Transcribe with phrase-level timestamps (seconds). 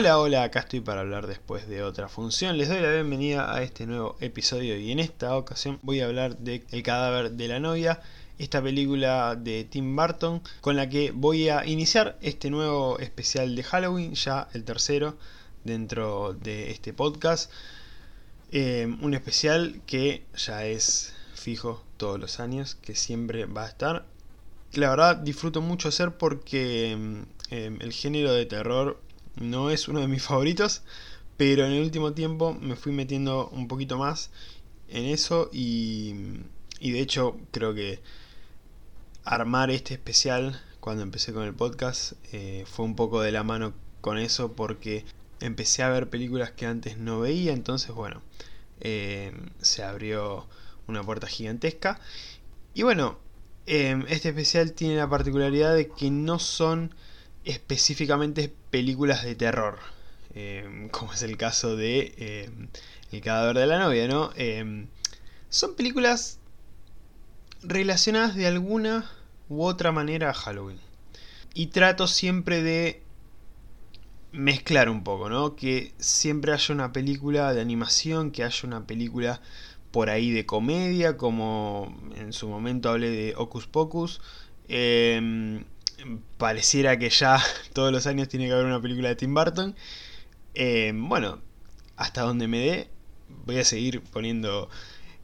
[0.00, 2.56] Hola, hola, acá estoy para hablar después de otra función.
[2.56, 6.38] Les doy la bienvenida a este nuevo episodio y en esta ocasión voy a hablar
[6.38, 8.00] de El cadáver de la novia,
[8.38, 13.62] esta película de Tim Burton con la que voy a iniciar este nuevo especial de
[13.62, 15.18] Halloween, ya el tercero
[15.64, 17.52] dentro de este podcast.
[18.52, 24.06] Eh, un especial que ya es fijo todos los años, que siempre va a estar.
[24.72, 26.96] La verdad disfruto mucho hacer porque
[27.50, 28.98] eh, el género de terror
[29.36, 30.82] no es uno de mis favoritos,
[31.36, 34.30] pero en el último tiempo me fui metiendo un poquito más
[34.88, 36.14] en eso y,
[36.80, 38.00] y de hecho creo que
[39.24, 43.74] armar este especial cuando empecé con el podcast eh, fue un poco de la mano
[44.00, 45.04] con eso porque
[45.40, 48.22] empecé a ver películas que antes no veía, entonces bueno,
[48.80, 50.46] eh, se abrió
[50.86, 52.00] una puerta gigantesca.
[52.74, 53.18] Y bueno,
[53.66, 56.94] eh, este especial tiene la particularidad de que no son
[57.44, 59.78] específicamente películas de terror,
[60.34, 62.48] eh, como es el caso de
[63.12, 64.32] El cadáver de la novia, ¿no?
[65.48, 66.38] son películas
[67.62, 69.10] relacionadas de alguna
[69.48, 70.78] u otra manera a Halloween.
[71.54, 73.02] Y trato siempre de
[74.32, 75.56] mezclar un poco, ¿no?
[75.56, 79.40] Que siempre haya una película de animación, que haya una película
[79.90, 84.20] por ahí de comedia, como en su momento hablé de Ocus Pocus.
[86.38, 89.74] Pareciera que ya todos los años tiene que haber una película de Tim Burton.
[90.54, 91.40] Em, bueno,
[91.96, 92.90] hasta donde me dé,
[93.46, 94.68] voy a seguir poniendo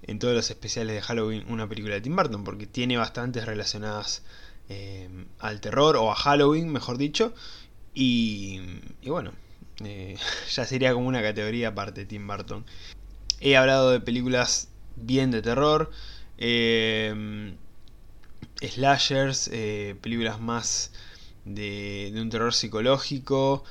[0.03, 4.23] en todos los especiales de Halloween una película de Tim Burton, porque tiene bastantes relacionadas
[4.69, 7.35] em, al terror o a Halloween, mejor dicho.
[7.95, 8.61] Y,
[9.07, 9.33] bueno,
[9.85, 10.17] eh,
[10.51, 12.65] ya sería como una categoría aparte de Tim Burton.
[13.41, 15.91] He hablado de películas bien de terror,
[16.39, 17.55] eh,
[18.61, 20.93] slashers, eh, películas más
[21.45, 23.65] de, un terror psicológico,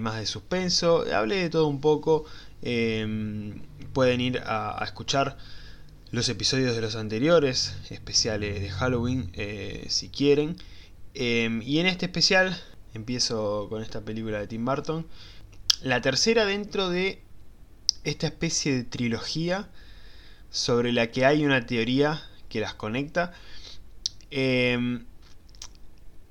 [0.00, 1.04] más de suspenso.
[1.12, 2.24] Hablé de todo un poco.
[3.92, 5.36] pueden ir a, escuchar
[6.10, 9.32] los episodios de los anteriores, especiales de Halloween,
[9.88, 10.56] si quieren.
[11.14, 12.56] y en este especial
[12.96, 15.06] Empiezo con esta película de Tim Burton.
[15.82, 17.20] La tercera dentro de
[18.04, 19.68] esta especie de trilogía
[20.50, 23.34] sobre la que hay una teoría que las conecta.
[24.30, 25.04] Em,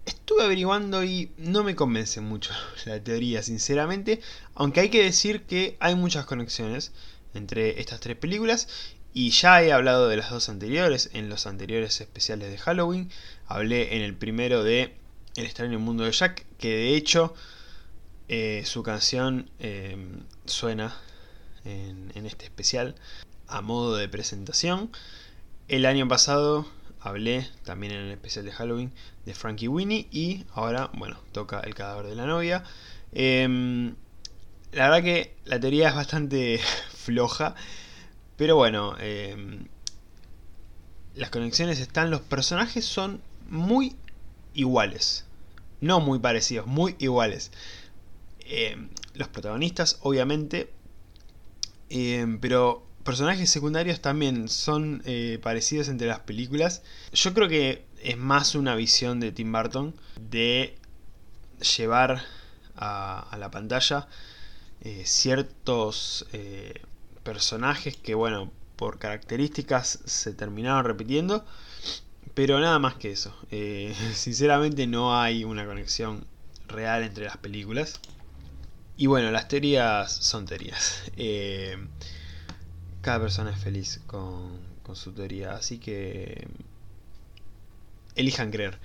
[0.05, 2.51] estuve averiguando y no me convence mucho
[2.85, 4.21] la teoría, sinceramente.
[4.53, 6.91] Aunque hay que decir que hay muchas conexiones
[7.33, 8.67] entre estas tres películas.
[9.13, 13.09] Y ya he hablado de las dos anteriores, en los anteriores especiales de Halloween.
[13.47, 14.93] Hablé en el primero de
[15.35, 17.33] el extraño mundo de Jack, que de hecho
[18.27, 19.97] eh, su canción eh,
[20.45, 20.97] suena
[21.63, 22.95] en, este especial
[23.47, 24.91] a modo de presentación.
[25.67, 26.65] El año pasado
[27.05, 28.91] hablé también en el especial de Halloween
[29.25, 32.63] de Frankie Winnie y ahora, bueno, toca el cadáver de la novia.
[33.11, 33.95] Em,
[34.71, 37.53] la verdad que la teoría es bastante floja,
[38.37, 39.67] pero bueno, em,
[41.13, 43.95] las conexiones están, los personajes son muy
[44.55, 45.25] iguales.
[45.81, 47.51] No muy parecidos, muy iguales.
[48.39, 50.71] Eh, los protagonistas, obviamente.
[52.41, 56.83] Pero personajes secundarios también son eh, parecidos entre las películas.
[57.13, 60.75] Yo creo que es más una visión de Tim Burton de
[61.77, 62.23] llevar
[62.75, 64.07] a, la pantalla
[65.03, 66.27] ciertos
[67.23, 71.43] personajes que, bueno, por características se terminaron repitiendo
[72.35, 73.33] pero nada más que eso.
[73.49, 76.27] Eh, sinceramente no hay una conexión
[76.67, 77.99] real entre las películas.
[78.97, 81.03] Y bueno, las teorías son teorías.
[81.17, 81.77] Eh,
[83.05, 84.57] cada persona es feliz con,
[84.93, 85.53] su teoría.
[85.53, 86.47] Así que
[88.15, 88.79] elijan creer.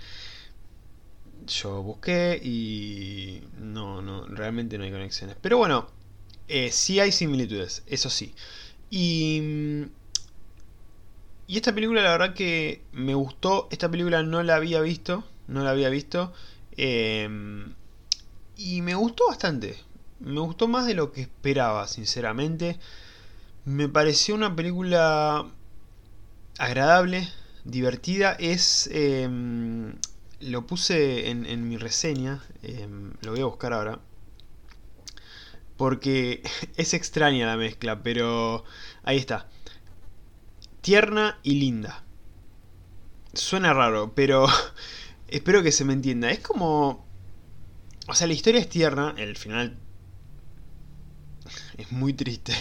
[1.47, 5.37] Yo busqué y no, no, realmente no hay conexiones.
[5.41, 5.89] Pero bueno,
[6.49, 8.35] eh, sí hay similitudes, eso sí.
[8.91, 9.87] Y
[11.47, 13.69] y esta película la verdad que me gustó.
[13.71, 15.25] Esta película no la había visto.
[15.49, 16.35] No la había visto.
[16.77, 17.75] Em,
[18.57, 19.77] y me gustó bastante.
[20.21, 22.79] Me gustó más de lo que esperaba, sinceramente.
[23.65, 25.47] Me pareció una película
[26.59, 27.29] agradable,
[27.65, 28.33] divertida.
[28.33, 28.89] Es...
[28.93, 29.95] Em,
[30.41, 32.43] lo puse en, mi reseña.
[32.63, 34.01] Em, lo voy a buscar ahora.
[35.77, 36.43] Porque
[36.77, 38.65] es extraña la mezcla, pero
[39.05, 39.49] ahí está
[40.81, 42.05] tierna y linda.
[43.33, 44.47] Suena raro, pero
[45.29, 46.31] espero que se me entienda.
[46.31, 47.07] Es como...
[48.09, 49.77] O sea, la historia es tierna, el final
[51.79, 52.53] es muy triste,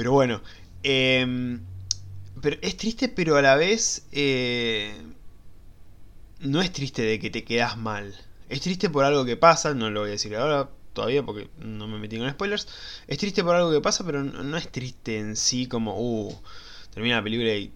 [0.00, 0.40] pero bueno.
[0.82, 1.60] Em,
[2.40, 4.94] pero es triste, pero a la vez eh,
[6.38, 8.18] no es triste de que te quedas mal.
[8.48, 11.86] Es triste por algo que pasa, no lo voy a decir ahora todavía porque no
[11.86, 12.66] me metí con spoilers.
[13.08, 16.34] Es triste por algo que pasa, pero no, es triste en sí como, uh,
[16.94, 17.70] termina la película y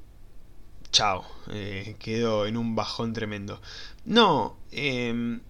[0.93, 3.61] chao, eh, quedo en un bajón tremendo.
[4.07, 5.43] No, em,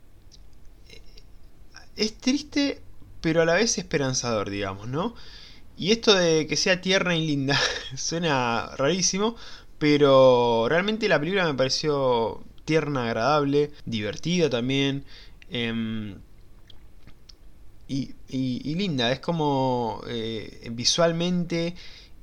[1.95, 2.83] es triste,
[3.21, 5.15] pero a la vez esperanzador, digamos, ¿no?
[5.77, 7.59] Y esto de que sea tierna y linda
[7.97, 9.37] suena rarísimo,
[9.79, 15.05] pero realmente la película me pareció tierna, agradable, divertida también.
[15.51, 16.17] Em,
[17.89, 21.75] y, linda, es como eh, visualmente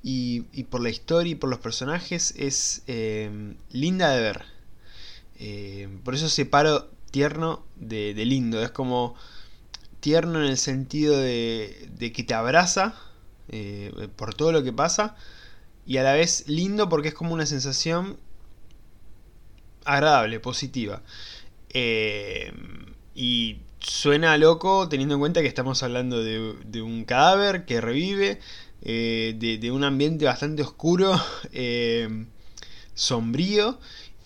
[0.03, 4.45] y, por la historia y por los personajes es em, linda de ver.
[5.39, 9.15] Em, por eso separo tierno de, lindo, es como
[9.99, 12.95] tierno en el sentido de, de que te abraza
[13.51, 15.15] eh, por todo lo que pasa
[15.85, 18.17] y a la vez lindo porque es como una sensación
[19.85, 21.01] agradable, positiva.
[21.73, 22.51] Eh,
[23.15, 28.39] y suena loco teniendo en cuenta que estamos hablando de, un cadáver que revive,
[28.83, 31.19] eh, de, un ambiente bastante oscuro,
[31.51, 32.25] eh,
[32.93, 33.79] sombrío.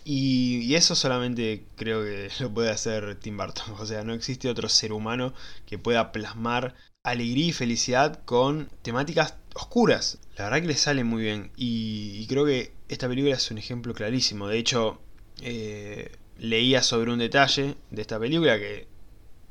[0.03, 3.75] Y, eso solamente creo que lo puede hacer Tim Burton.
[3.79, 5.33] O sea, no existe otro ser humano
[5.65, 6.75] que pueda plasmar
[7.05, 10.19] alegría y felicidad con temáticas oscuras.
[10.37, 11.51] La verdad que le sale muy bien.
[11.55, 14.47] y creo que esta película es un ejemplo clarísimo.
[14.47, 14.99] De hecho,
[15.41, 18.87] eh, leía sobre un detalle de esta película que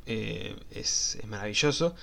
[0.06, 1.94] eh, es, maravilloso,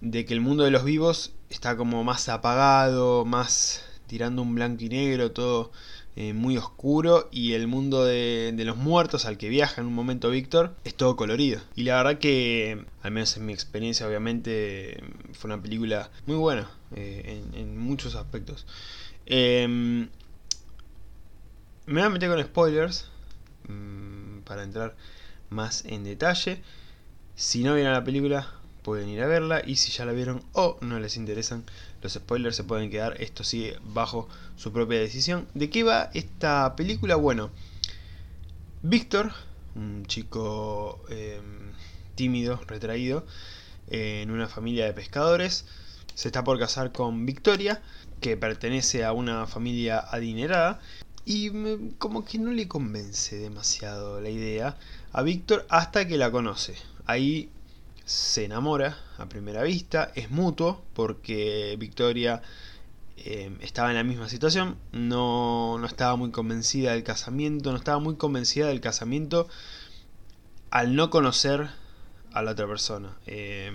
[0.00, 4.84] de que el mundo de los vivos está como más apagado, más tirando un blanco
[4.84, 5.72] y negro, todo
[6.22, 10.28] eh, muy oscuro, y el mundo de, los muertos al que viaja en un momento
[10.28, 11.62] Víctor es todo colorido.
[11.76, 15.02] Y la verdad que, al menos en mi experiencia, obviamente,
[15.32, 18.66] fue una película muy buena en, en, muchos aspectos.
[19.24, 20.10] Em,
[21.86, 23.08] me voy a meter con spoilers
[23.68, 24.96] mm, para entrar
[25.48, 26.60] más en detalle.
[27.34, 28.46] Si no vieron la película,
[28.82, 29.62] pueden ir a verla.
[29.66, 31.64] Y si ya la vieron o no les interesan
[32.02, 33.20] los spoilers, se pueden quedar.
[33.20, 35.46] Esto sigue bajo su propia decisión.
[35.54, 37.16] ¿De qué va esta película?
[37.16, 37.50] Bueno,
[38.82, 39.32] Víctor,
[39.74, 41.72] un chico em,
[42.14, 43.26] tímido, retraído,
[43.88, 45.66] en una familia de pescadores,
[46.14, 47.82] se está por casar con Victoria,
[48.20, 50.80] que pertenece a una familia adinerada
[51.24, 51.50] y
[51.98, 54.76] como que no le convence demasiado la idea
[55.12, 56.74] a Víctor hasta que la conoce.
[57.06, 57.50] Ahí
[58.10, 62.42] se enamora a primera vista, es mutuo porque Victoria
[63.16, 68.00] eh, estaba en la misma situación, no, no estaba muy convencida del casamiento, no estaba
[68.00, 69.46] muy convencida del casamiento
[70.72, 71.70] al no conocer
[72.32, 73.16] a la otra persona.
[73.26, 73.70] Eh,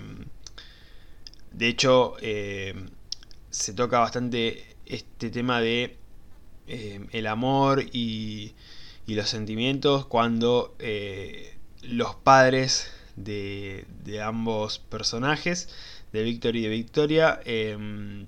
[1.52, 2.74] de hecho, eh,
[3.48, 5.96] se toca bastante este tema de
[6.66, 8.54] el amor y,
[9.06, 13.86] los sentimientos cuando eh, los padres de,
[14.22, 15.68] ambos personajes,
[16.12, 18.26] de Víctor y de Victoria, em,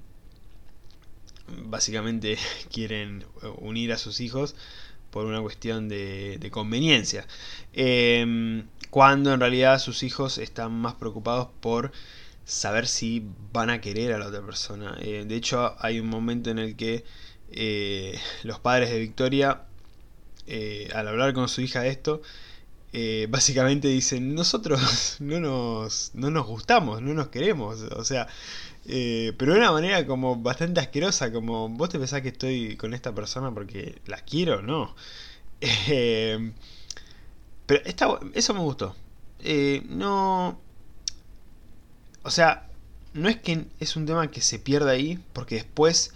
[1.65, 2.39] básicamente
[2.73, 3.25] quieren
[3.59, 4.55] unir a sus hijos
[5.11, 7.27] por una cuestión de, conveniencia.
[7.73, 11.93] Em, cuando en realidad sus hijos están más preocupados por
[12.45, 14.97] saber si van a querer a la otra persona.
[15.01, 17.05] Eh, de hecho, hay un momento en el que
[17.51, 19.63] eh, los padres de Victoria,
[20.47, 22.23] eh, al hablar con su hija de esto,
[22.93, 28.29] eh, básicamente dicen, nosotros no nos, no nos gustamos, no nos queremos, o sea,
[28.85, 33.15] pero de una manera como bastante asquerosa, como vos te pensás que estoy con esta
[33.15, 34.95] persona porque la quiero, no.
[37.67, 38.97] pero esta, eso me gustó.
[39.89, 40.61] no...
[42.25, 42.69] O sea,
[43.15, 46.13] no es que es un tema que se pierda ahí, porque después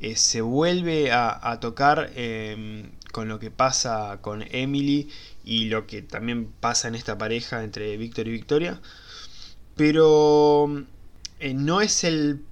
[0.00, 5.08] eh, se vuelve a, tocar em, con lo que pasa con Emily
[5.44, 8.80] y lo que también pasa en esta pareja entre Víctor y Victoria.
[9.76, 10.84] Pero
[11.40, 12.44] eh, no es el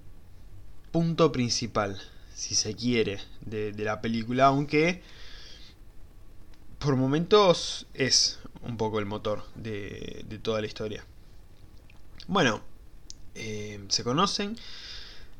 [0.90, 2.00] punto principal,
[2.34, 5.02] si se quiere, de, la película, aunque
[6.78, 11.04] por momentos es un poco el motor de, toda la historia.
[12.26, 12.62] Bueno,
[13.34, 14.56] eh, se conocen,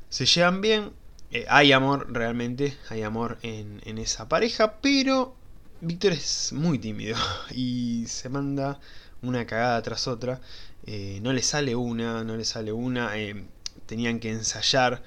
[0.09, 0.92] se llevan bien,
[1.33, 5.37] eh, hay amor realmente, hay amor en, esa pareja, pero
[5.82, 7.16] Víctor es muy tímido
[7.52, 8.78] y se manda
[9.22, 10.40] una cagada tras otra.
[10.87, 13.18] Eh, no le sale una, no le sale una.
[13.18, 13.44] Eh,
[13.87, 15.02] tenían que ensayar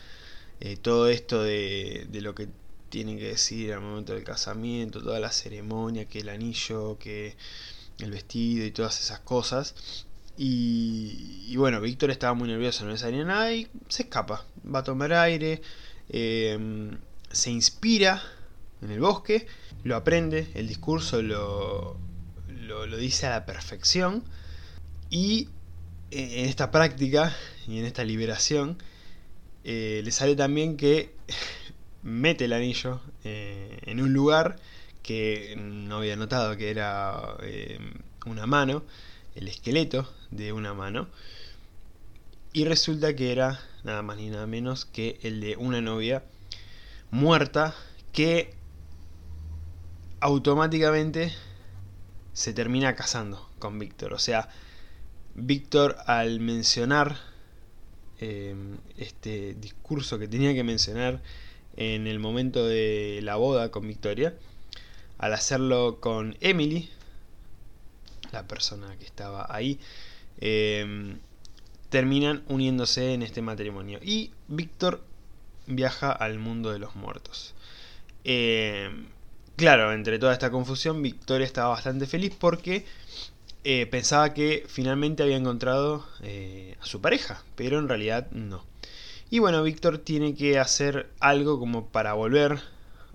[0.81, 2.47] todo esto de, de, lo que
[2.89, 7.35] tienen que decir al momento del casamiento, toda la ceremonia, que el anillo, que
[7.99, 9.75] el vestido y todas esas cosas.
[10.37, 14.45] Y, y bueno, Víctor estaba muy nervioso, no le salía nada y se escapa.
[14.73, 15.61] Va a tomar aire,
[16.09, 18.23] se inspira
[18.81, 19.47] en el bosque,
[19.83, 21.97] lo aprende, el discurso lo,
[22.47, 24.23] lo, dice a la perfección
[25.09, 25.49] y
[26.11, 27.35] eh, en esta práctica
[27.67, 28.77] y en esta liberación
[29.63, 31.13] eh, le sale también que
[32.03, 34.57] mete el anillo eh, en un lugar
[35.01, 37.35] que no había notado que era
[38.25, 38.83] una mano,
[39.35, 41.09] el esqueleto de una mano,
[42.53, 46.23] y resulta que era nada más ni nada menos que el de una novia
[47.11, 47.75] muerta
[48.13, 48.53] que
[50.23, 51.33] automáticamente
[52.31, 54.13] se termina casando con Víctor.
[54.13, 54.47] O sea,
[55.35, 57.17] Víctor al mencionar
[58.21, 58.55] eh,
[58.97, 61.21] este discurso que tenía que mencionar
[61.75, 64.33] en el momento de la boda con Victoria,
[65.17, 66.89] al hacerlo con Emily,
[68.31, 69.77] la persona que estaba ahí,
[70.39, 71.17] eh,
[71.89, 73.99] terminan uniéndose en este matrimonio.
[74.01, 75.03] Y Víctor
[75.67, 77.55] viaja al mundo de los muertos.
[78.23, 78.89] Eh,
[79.55, 82.85] claro, entre toda esta confusión, Victoria estaba bastante feliz porque
[83.63, 88.65] eh, pensaba que finalmente había encontrado eh, a su pareja, pero en realidad no.
[89.29, 92.59] Y bueno, Víctor tiene que hacer algo como para volver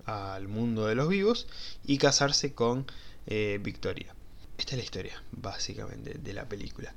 [0.05, 1.47] al mundo de los vivos
[1.85, 2.87] y casarse con
[3.27, 4.15] eh, Victoria.
[4.57, 6.93] Esta es la historia, básicamente, de la película.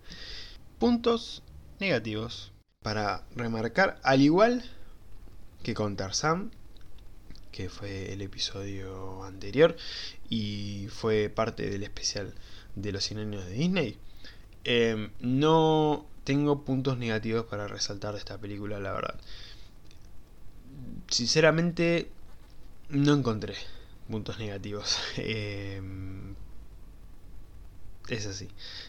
[0.79, 1.43] Puntos
[1.79, 4.65] negativos para remarcar, al igual
[5.63, 6.51] que con Tarzan,
[7.53, 9.77] que fue el episodio anterior
[10.29, 12.35] y fue parte del especial
[12.75, 13.99] de los 100 años de Disney.
[14.65, 19.21] Eh, no tengo puntos negativos para resaltar de esta película, la verdad.
[21.09, 22.11] Sinceramente,
[22.89, 23.55] no encontré
[24.09, 24.99] puntos negativos.
[25.19, 25.81] Eh,
[28.09, 28.49] es así,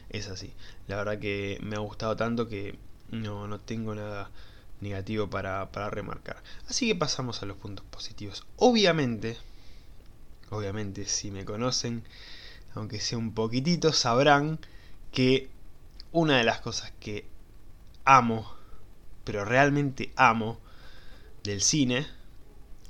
[0.10, 0.54] es así.
[0.88, 2.78] La verdad que me ha gustado tanto que
[3.12, 4.32] no, no tengo nada
[4.84, 6.44] negativo para, para remarcar.
[6.68, 8.46] Así que pasamos a los puntos positivos.
[8.58, 9.38] Obviamente,
[10.50, 12.04] obviamente, si me conocen,
[12.76, 14.60] aunque sea un poquitito, sabrán
[15.12, 15.50] que
[16.12, 17.26] una de las cosas que
[18.06, 18.54] amo,
[19.24, 20.60] pero realmente amo,
[21.44, 22.08] del cine,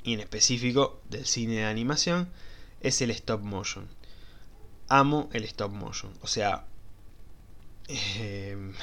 [0.03, 2.29] y en específico del cine de animación,
[2.81, 3.87] es el stop motion.
[4.89, 6.13] Amo el stop motion.
[6.21, 6.65] O sea,
[7.87, 8.73] eh,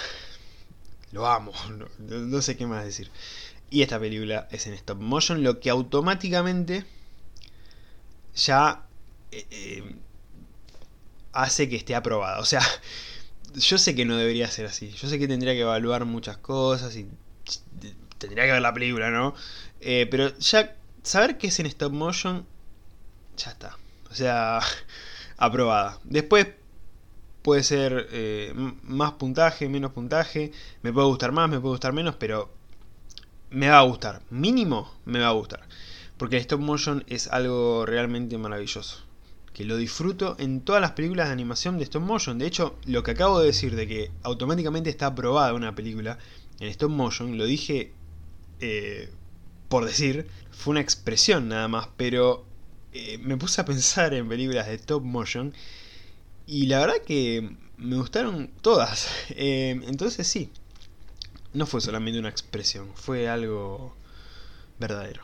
[1.12, 1.52] lo amo,
[1.98, 3.10] no, sé qué más decir.
[3.70, 6.84] Y esta película es en stop motion, lo que automáticamente
[8.34, 8.84] ya
[9.30, 9.94] eh, eh,
[11.32, 12.40] hace que esté aprobada.
[12.40, 12.62] O sea,
[13.54, 14.90] yo sé que no debería ser así.
[14.90, 17.08] Yo sé que tendría que evaluar muchas cosas y
[18.18, 19.34] tendría que ver la película, ¿no?
[19.80, 22.46] Eh, pero ya saber que es en stop motion,
[23.36, 23.78] ya está.
[24.10, 24.60] O sea,
[25.36, 25.98] aprobada.
[26.04, 26.48] Después
[27.42, 30.52] puede ser eh, más puntaje, menos puntaje.
[30.82, 32.50] Me puede gustar más, me puede gustar menos, pero
[33.50, 34.22] me va a gustar.
[34.30, 35.60] Mínimo me va a gustar.
[36.16, 39.04] Porque el stop motion es algo realmente maravilloso
[39.52, 42.38] que lo disfruto en todas las películas de animación de stop motion.
[42.38, 46.18] De hecho, lo que acabo de decir de que automáticamente está aprobada una película
[46.60, 47.92] en stop motion, lo dije
[48.60, 49.10] eh,
[49.68, 52.44] por decir, fue una expresión nada más, pero
[52.92, 55.54] eh, me puse a pensar en películas de stop motion
[56.50, 59.08] y la verdad que me gustaron todas.
[59.36, 60.50] Eh, entonces sí,
[61.54, 63.94] no fue solamente una expresión, fue algo
[64.80, 65.22] verdadero.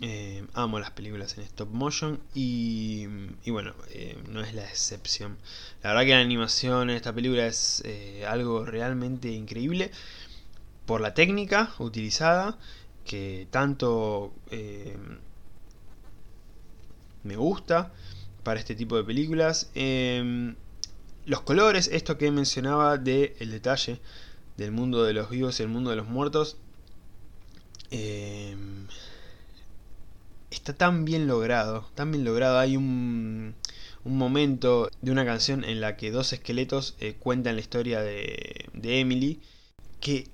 [0.00, 3.06] Eh, amo las películas en stop motion y,
[3.44, 5.36] y bueno, eh, no es la excepción.
[5.82, 7.82] La verdad que la animación en esta película es
[8.26, 9.90] algo realmente increíble
[10.86, 12.58] por la técnica utilizada,
[13.04, 14.32] que tanto
[17.22, 17.92] me gusta
[18.46, 19.70] para este tipo de películas.
[19.74, 20.54] Em,
[21.24, 24.00] los colores, esto que mencionaba de el detalle
[24.56, 26.56] del mundo de los vivos y el mundo de los muertos.
[27.90, 28.56] Eh,
[30.52, 32.60] está tan bien logrado, tan bien logrado.
[32.60, 33.56] Hay un,
[34.04, 38.66] un momento de una canción en la que dos esqueletos eh, cuentan la historia de,
[38.74, 39.40] de Emily,
[40.00, 40.28] que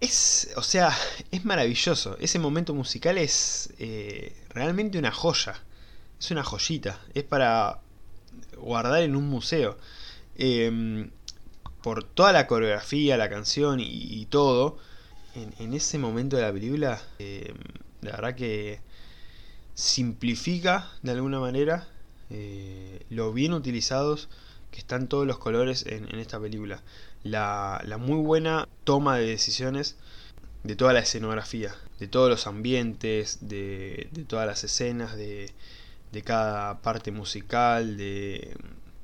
[0.00, 0.90] es, o sea,
[1.30, 2.16] es maravilloso.
[2.18, 5.62] Ese momento musical es eh, realmente una joya.
[6.18, 7.00] Es una joyita.
[7.14, 7.80] Es para
[8.56, 9.76] guardar en un museo.
[10.36, 11.08] Eh,
[11.86, 14.76] por toda la coreografía, la canción y, todo.
[15.36, 17.54] En, ese momento de la película, eh,
[18.00, 18.80] la verdad que
[19.74, 21.86] simplifica de alguna manera
[22.30, 24.28] eh, lo bien utilizados
[24.72, 26.82] que están todos los colores en, en esta película.
[27.22, 29.94] La, la, muy buena toma de decisiones
[30.64, 35.52] de toda la escenografía, de todos los ambientes, de, de todas las escenas, de,
[36.16, 38.56] de, cada parte musical, de,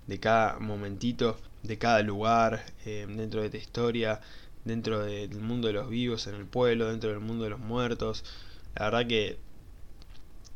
[0.07, 4.21] de, cada momentito, de cada lugar eh, dentro de esta historia,
[4.65, 7.61] dentro de, del mundo de los vivos en el pueblo, dentro del mundo de los
[7.61, 8.25] muertos.
[8.75, 9.39] La verdad que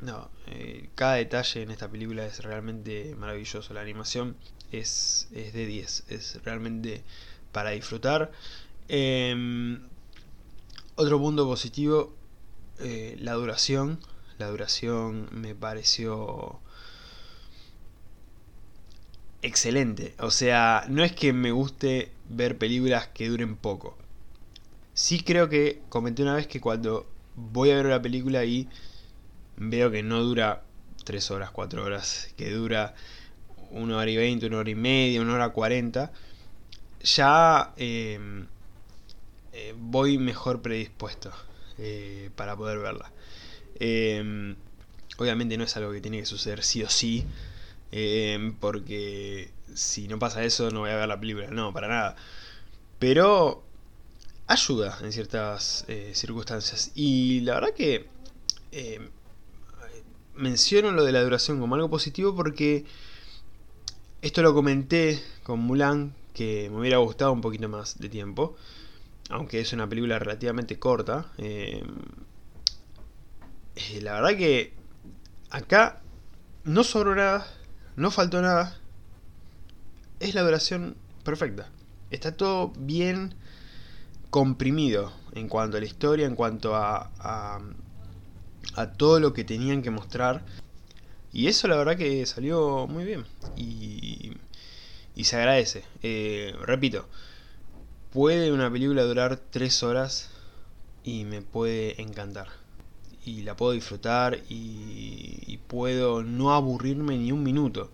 [0.00, 3.74] no, eh, cada detalle en esta película es realmente maravilloso.
[3.74, 4.36] La animación
[4.72, 7.02] es, es de 10, es realmente
[7.52, 8.32] para disfrutar.
[8.88, 9.80] Em,
[10.94, 12.14] otro punto positivo,
[12.78, 14.00] eh, la duración.
[14.38, 16.60] La duración me pareció
[19.42, 20.14] excelente.
[20.18, 23.96] O sea, no es que me guste ver películas que duren poco.
[24.94, 28.68] Sí creo que comenté una vez que cuando voy a ver una película y
[29.56, 30.62] veo que no dura
[31.04, 32.94] 3 horas, 4 horas, que dura
[33.70, 36.12] 1 hora y 20, 1 hora y media, 1 hora 40,
[37.02, 38.46] ya em,
[39.52, 41.30] eh, voy mejor predispuesto
[41.78, 43.12] eh, para poder verla.
[43.80, 44.56] Em,
[45.18, 47.24] obviamente no es algo que tiene que suceder sí o sí,
[47.92, 52.16] em, porque si no pasa eso no voy a ver la película, no, para nada.
[52.98, 53.62] Pero
[54.46, 56.92] ayuda en ciertas eh, circunstancias.
[56.94, 58.08] Y la verdad que
[60.36, 62.84] menciono lo de la duración como algo positivo porque
[64.22, 68.56] esto lo comenté con Mulan, que me hubiera gustado un poquito más de tiempo,
[69.30, 71.32] aunque es una película relativamente corta.
[73.76, 74.72] Eh, la verdad que
[75.50, 76.00] acá
[76.64, 77.46] no sobró nada,
[77.94, 78.76] no faltó nada,
[80.20, 81.68] es la duración perfecta.
[82.10, 83.34] Está todo bien
[84.30, 87.10] comprimido en cuanto a la historia, en cuanto a,
[88.74, 90.44] a todo lo que tenían que mostrar.
[91.32, 93.24] Y eso la verdad que salió muy bien.
[93.56, 94.32] Y,
[95.14, 95.84] y se agradece.
[96.02, 97.08] Eh, repito,
[98.12, 100.30] puede una película durar tres horas
[101.04, 102.48] y me puede encantar.
[103.26, 107.90] Y la puedo disfrutar y, puedo no aburrirme ni un minuto.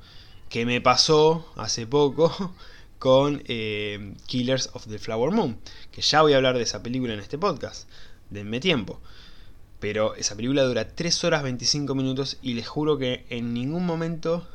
[0.48, 2.54] Que me pasó hace poco
[3.00, 5.58] con eh, Killers of the Flower Moon.
[5.90, 7.88] Que ya voy a hablar de esa película en este podcast.
[8.30, 9.00] Denme tiempo.
[9.80, 14.46] Pero esa película dura 3 horas 25 minutos y les juro que en ningún momento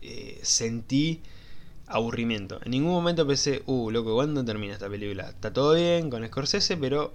[0.00, 1.20] eh, sentí
[1.86, 2.60] aburrimiento.
[2.64, 5.28] En ningún momento pensé, uh, loco, ¿cuándo termina esta película?
[5.30, 7.12] Está todo bien con Scorsese, pero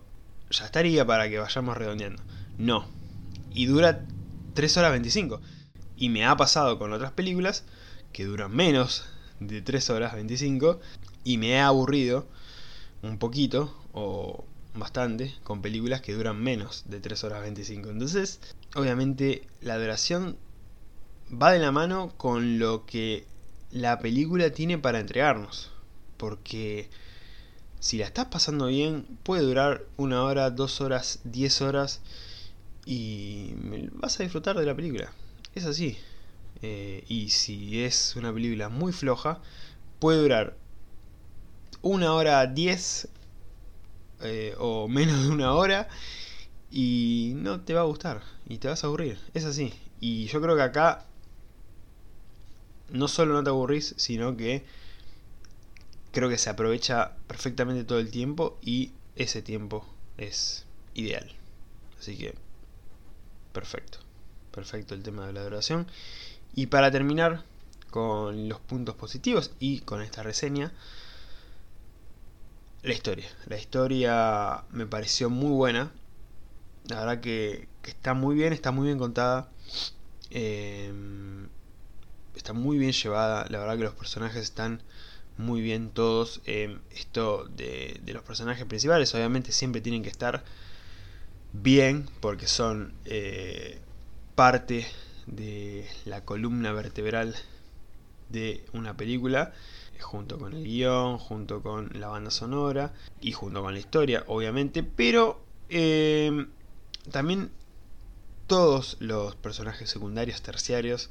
[0.49, 2.21] ya estaría para que vayamos redondeando.
[2.62, 2.86] No.
[3.52, 4.06] Y dura
[4.54, 5.41] 3 horas 25.
[5.97, 7.63] Y me ha pasado con otras películas
[8.13, 9.06] que duran menos
[9.39, 10.80] de 3 horas 25
[11.24, 12.28] y me he aburrido
[13.02, 14.45] un poquito o
[14.76, 17.89] bastante con películas que duran menos de 3 horas 25.
[17.89, 18.39] Entonces,
[18.76, 20.38] obviamente, la duración
[21.32, 23.26] va de la mano con lo que
[23.71, 25.71] la película tiene para entregarnos.
[26.17, 26.91] Porque
[27.80, 32.02] si la estás pasando bien, puede durar una hora, dos horas, diez horas
[32.85, 33.53] y
[33.93, 35.11] vas a disfrutar de la película.
[35.55, 35.97] Es así.
[36.61, 39.41] Eh, y si es una película muy floja,
[39.99, 40.57] puede durar
[41.81, 43.07] una hora diez
[44.21, 45.87] eh, o menos de una hora
[46.69, 49.19] y no te va a gustar y te vas a aburrir.
[49.33, 49.73] Es así.
[49.99, 51.05] Y yo creo que acá
[52.89, 54.63] no solo no te aburrís, sino que
[56.11, 59.85] creo que se aprovecha perfectamente todo el tiempo y ese tiempo
[60.17, 61.31] es ideal.
[61.99, 62.35] Así que,
[63.53, 63.99] perfecto.
[64.51, 65.87] Perfecto el tema de la duración.
[66.55, 67.43] Y para terminar
[67.89, 70.71] con los puntos positivos y con esta reseña,
[72.83, 73.27] la historia.
[73.45, 75.91] La historia me pareció muy buena.
[76.87, 79.49] La verdad que, está muy bien, está muy bien contada.
[80.31, 81.47] Em,
[82.35, 83.45] está muy bien llevada.
[83.49, 84.81] La verdad que los personajes están
[85.37, 86.41] muy bien todos.
[86.45, 90.43] Em, esto de, los personajes principales obviamente siempre tienen que estar
[91.53, 93.79] bien porque son eh,
[94.35, 94.87] parte
[95.27, 97.35] de la columna vertebral
[98.29, 99.53] de una película
[100.01, 104.83] junto con el guion, junto con la banda sonora y junto con la historia, obviamente,
[104.83, 106.49] pero em,
[107.11, 107.51] también
[108.47, 111.09] todos los personajes secundarios, terciarios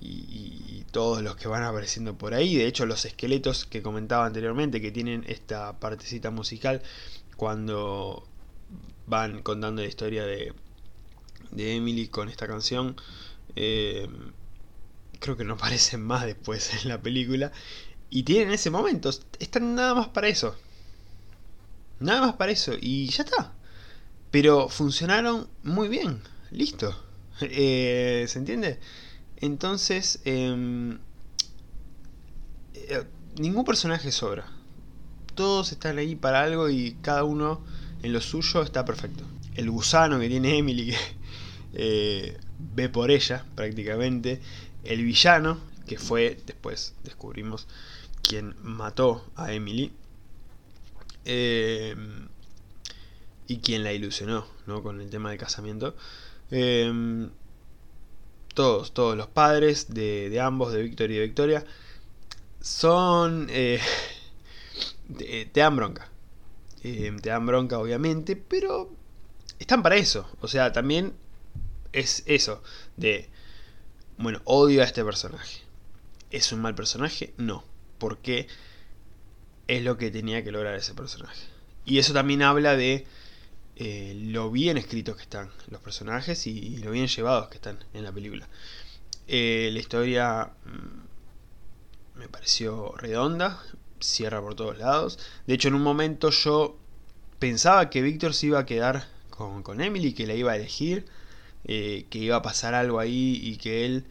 [0.00, 4.80] y, todos los que van apareciendo por ahí, de hecho los esqueletos que comentaba anteriormente,
[4.80, 6.82] que tienen esta partecita musical
[7.36, 8.26] cuando
[9.10, 10.54] van contando la historia de,
[11.50, 12.96] de Emily con esta canción,
[13.56, 14.32] em,
[15.18, 17.52] creo que no aparecen más después en la película.
[18.08, 19.10] Y tienen ese momento.
[19.38, 20.56] Están nada más para eso.
[22.00, 22.72] Nada más para eso.
[22.80, 23.52] Y ya está.
[24.30, 26.22] Pero funcionaron muy bien.
[26.50, 26.96] Listo.
[27.42, 28.78] Eh, ¿Se entiende?
[29.38, 30.98] Entonces, em,
[32.74, 33.04] eh,
[33.38, 34.44] ningún personaje sobra.
[35.34, 37.62] Todos están ahí para algo y cada uno
[38.02, 39.24] en lo suyo está perfecto.
[39.54, 40.96] El gusano que tiene Emily, que
[41.74, 44.40] eh, ve por ella prácticamente.
[44.84, 47.66] El villano, que fue, después descubrimos,
[48.22, 49.92] quien mató a Emily
[51.24, 51.94] eh,
[53.46, 54.82] y quien la ilusionó ¿no?
[54.82, 55.94] con el tema del casamiento.
[56.50, 57.28] Eh,
[58.54, 61.64] todos, todos los padres de, ambos, de Víctor y de Victoria,
[62.60, 63.48] son...
[65.16, 66.08] Te, te, dan bronca.
[66.82, 68.90] Eh, te dan bronca, obviamente, pero
[69.58, 70.28] están para eso.
[70.40, 71.14] O sea, también
[71.92, 72.62] es eso,
[72.96, 73.28] de,
[74.18, 75.60] bueno, odio a este personaje.
[76.30, 77.34] ¿Es un mal personaje?
[77.36, 77.64] No,
[77.98, 78.46] porque
[79.66, 81.46] es lo que tenía que lograr ese personaje.
[81.84, 83.06] Y eso también habla de
[83.76, 88.04] eh, lo bien escritos que están los personajes y, lo bien llevados que están en
[88.04, 88.48] la película.
[89.26, 93.62] Eh, la historia mmm, me pareció redonda,
[94.00, 95.18] cierra por todos lados.
[95.46, 96.76] De hecho, en un momento yo
[97.38, 101.06] pensaba que Víctor se iba a quedar con, Emily, que la iba a elegir,
[101.64, 104.04] eh, que iba a pasar algo ahí y que él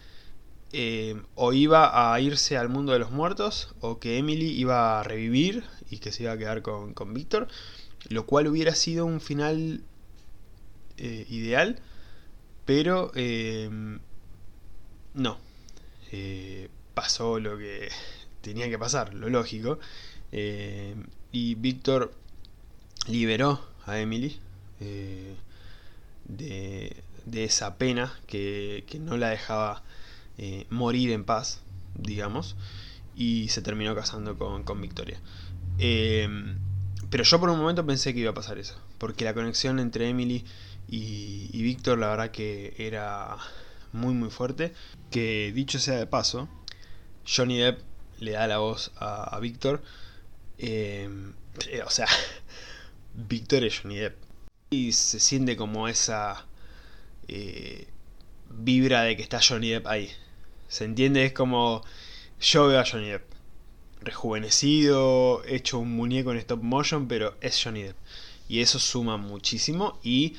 [0.71, 5.04] eh, o iba a irse al mundo de los muertos o que Emily iba a
[5.04, 7.47] revivir y que se iba a quedar con, Víctor,
[8.10, 9.82] lo cual hubiera sido un final
[10.97, 11.80] eh, ideal,
[12.65, 13.12] pero
[15.13, 15.38] no,
[16.95, 17.89] pasó lo que
[18.41, 19.80] tenía que pasar, lo lógico,
[21.32, 22.13] y Víctor
[23.08, 24.39] liberó a Emily
[24.80, 25.36] de,
[27.25, 29.84] de, esa pena que, que no la dejaba
[30.38, 31.62] eh, morir en paz,
[31.95, 32.56] digamos,
[33.15, 35.19] y se terminó casando con, con Victoria.
[35.80, 36.28] Eh,
[37.10, 40.10] pero yo por un momento pensé que iba a pasar eso, porque la conexión entre
[40.10, 40.45] Emily
[40.88, 43.36] y, y Víctor la verdad que era
[43.91, 44.73] muy muy fuerte,
[45.10, 46.47] que dicho sea de paso,
[47.25, 47.88] Johnny Depp
[48.19, 49.82] le da la voz a, Víctor,
[50.58, 51.10] eh,
[51.86, 52.08] o sea,
[53.15, 54.15] Víctor es Johnny Depp,
[54.69, 56.45] y se siente como esa
[57.27, 57.88] eh,
[58.49, 60.12] vibra de que está Johnny Depp ahí.
[60.67, 61.25] ¿Se entiende?
[61.25, 61.84] Es como
[62.39, 63.23] yo veo a Johnny Depp.
[64.01, 67.97] Rejuvenecido, hecho un muñeco en stop motion, pero es Johnny Depp.
[68.47, 69.99] Y eso suma muchísimo.
[70.03, 70.36] Y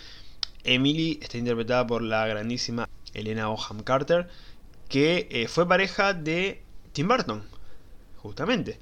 [0.64, 4.28] Emily está interpretada por la grandísima Elena Boham Carter,
[4.88, 6.62] que eh, fue pareja de
[6.92, 7.44] Tim Burton,
[8.22, 8.78] justamente.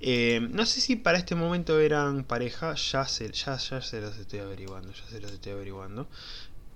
[0.00, 4.18] Eh, no sé si para este momento eran pareja, ya se, ya, ya se los
[4.18, 6.06] estoy averiguando, ya se los estoy averiguando.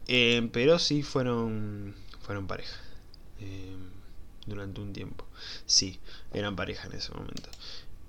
[0.07, 2.77] Eh, pero sí fueron, fueron pareja.
[3.41, 3.77] Eh,
[4.47, 5.27] durante un tiempo.
[5.67, 6.01] Sí,
[6.33, 7.51] eran pareja en ese momento.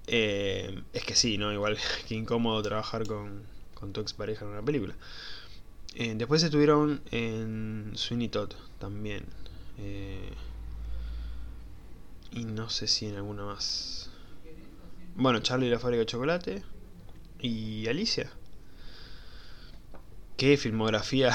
[0.08, 1.52] Es que sí, ¿no?
[1.52, 4.96] Igual que incómodo trabajar con, con tu expareja en una película.
[5.96, 9.26] Después estuvieron en Sweeney Todd también.
[12.32, 14.10] Y no sé si en alguna más.
[15.16, 16.64] Bueno, Charlie y la fábrica de chocolate.
[17.42, 18.30] Y Alicia.
[20.38, 21.34] Qué filmografía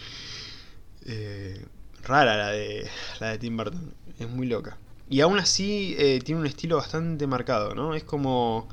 [1.06, 1.64] eh,
[2.02, 2.88] rara la de,
[3.20, 3.94] la de Tim Burton.
[4.18, 4.78] Es muy loca.
[5.08, 7.94] Y aún así eh, tiene un estilo bastante marcado, ¿no?
[7.94, 8.68] Es como...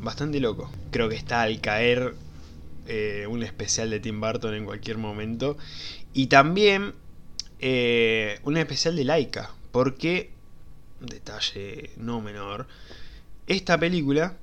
[0.00, 0.70] Bastante loco.
[0.90, 2.14] Creo que está al caer
[2.86, 5.58] eh, un especial de Tim Burton en cualquier momento.
[6.14, 6.94] Y también
[7.62, 9.50] un especial de Laika.
[9.72, 10.30] Porque,
[11.00, 12.66] detalle no menor,
[13.46, 14.36] esta película,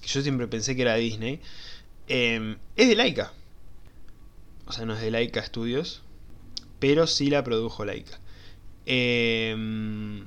[0.00, 1.40] que yo siempre pensé que era Disney,
[2.08, 3.32] eh, es de Laika.
[4.66, 6.02] O sea, no es de Laika Studios,
[6.78, 8.18] pero sí la produjo Laika.
[8.86, 10.24] Eh,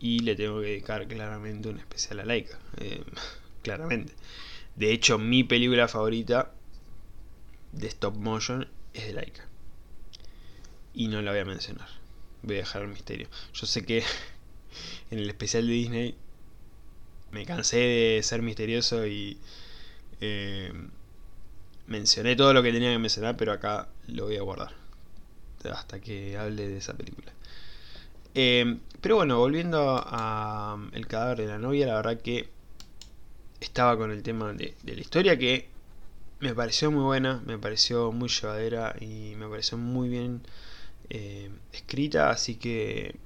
[0.00, 2.58] y le tengo que dedicar claramente un especial a Laika.
[2.78, 3.04] Eh,
[3.62, 4.12] claramente.
[4.74, 6.52] De hecho, mi película favorita
[7.72, 9.46] de stop motion es de Laika.
[10.94, 11.88] Y no la voy a mencionar.
[12.46, 13.28] Voy a dejar el misterio.
[13.52, 13.98] Yo sé que
[15.10, 16.14] en el especial de Disney
[17.30, 19.38] me cansé de ser misterioso y
[20.20, 20.72] eh,
[21.86, 24.86] mencioné todo lo que tenía que mencionar, pero acá lo voy a guardar
[25.72, 27.32] hasta que hable de esa película.
[28.34, 32.48] Eh, pero bueno, volviendo a, a, El cadáver de la novia, la verdad que
[33.60, 35.68] estaba con el tema de, de, la historia que
[36.40, 40.42] me pareció muy buena, me pareció muy llevadera y me pareció muy bien
[41.10, 43.16] eh, escrita, así que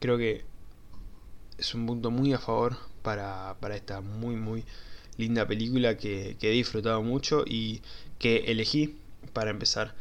[0.00, 0.44] creo que
[1.58, 4.64] es un punto muy a favor para, para esta muy muy
[5.16, 7.82] linda película que, he disfrutado mucho y
[8.18, 8.96] que elegí
[9.32, 9.94] para empezar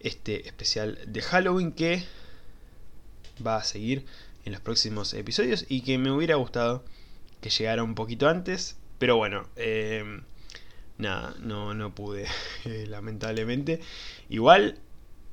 [0.00, 2.04] este especial de Halloween que
[3.44, 4.04] va a seguir
[4.44, 6.84] en los próximos episodios y que me hubiera gustado
[7.40, 10.20] que llegara un poquito antes, pero bueno, eh,
[10.98, 12.26] nada, no, no pude,
[12.88, 13.80] lamentablemente.
[14.28, 14.78] Igual,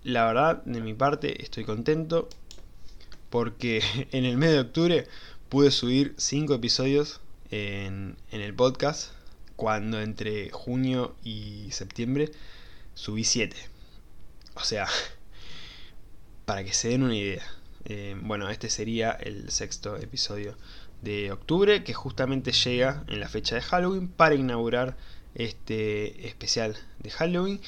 [0.03, 2.27] la verdad, de mi parte, estoy contento
[3.29, 5.07] porque en el mes de octubre
[5.49, 9.11] pude subir 5 episodios en, el podcast,
[9.55, 12.31] cuando entre junio y septiembre
[12.93, 13.55] subí 7.
[14.55, 14.87] O sea,
[16.45, 17.45] para que se den una idea.
[17.85, 20.55] Eh, bueno, este sería el sexto episodio
[21.01, 24.95] de octubre, que justamente llega en la fecha de Halloween para inaugurar
[25.35, 27.59] este especial de Halloween.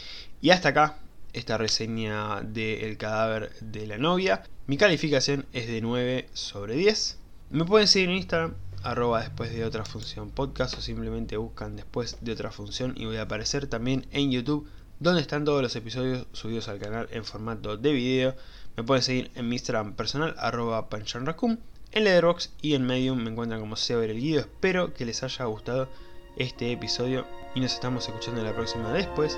[0.42, 1.03] Y hasta acá
[1.34, 4.44] esta reseña de El cadáver de la novia.
[4.68, 7.18] Mi calificación es de 9 sobre 10.
[7.50, 12.18] Me pueden seguir en Instagram, arroba después de otra función podcast o simplemente buscan después
[12.22, 14.68] de otra función y voy a aparecer también en YouTube
[15.00, 18.36] donde están todos los episodios subidos al canal en formato de video.
[18.78, 21.58] Me pueden seguir en mi Instagram personal, arroba panchanracum,
[21.92, 24.42] en Letterboxd y en Medium me encuentran como Sever el Guido.
[24.42, 25.90] Espero que les haya gustado
[26.38, 29.38] este episodio y nos estamos escuchando en la próxima después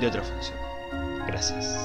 [0.00, 0.73] de otra función.
[1.26, 1.76] Gracias.